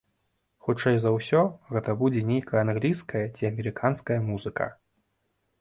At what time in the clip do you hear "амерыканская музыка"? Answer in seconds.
3.51-4.73